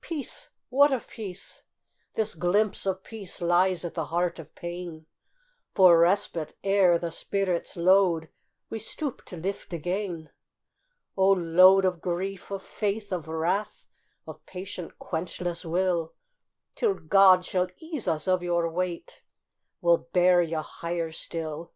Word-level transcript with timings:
Peace! 0.00 0.48
What 0.70 0.90
of 0.90 1.06
peace? 1.06 1.62
This 2.14 2.34
glimpse 2.34 2.86
of 2.86 3.02
peace 3.04 3.42
Lies 3.42 3.84
at 3.84 3.92
the 3.92 4.06
heart 4.06 4.38
of 4.38 4.54
pain, 4.54 5.04
For 5.74 5.98
respite, 5.98 6.54
ere 6.64 6.98
the 6.98 7.10
spirit's 7.10 7.76
load 7.76 8.30
We 8.70 8.78
stoop 8.78 9.26
to 9.26 9.36
lift 9.36 9.74
again. 9.74 10.30
O 11.14 11.28
load 11.30 11.84
of 11.84 12.00
grief, 12.00 12.50
of 12.50 12.62
faith, 12.62 13.12
of 13.12 13.28
wrath, 13.28 13.84
Of 14.26 14.46
patient, 14.46 14.98
quenchless 14.98 15.62
will, 15.62 16.14
Till 16.74 16.94
God 16.94 17.44
shall 17.44 17.68
ease 17.76 18.08
us 18.08 18.26
of 18.26 18.42
your 18.42 18.70
weight 18.70 19.24
We'll 19.82 19.98
bear 20.10 20.40
you 20.40 20.60
higher 20.60 21.12
still! 21.12 21.74